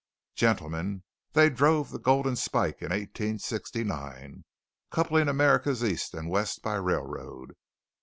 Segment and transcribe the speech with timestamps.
[0.33, 1.03] "Gentlemen,
[1.33, 4.45] they drove the Golden Spike in 1869,
[4.89, 7.53] coupling America's East and West by railroad.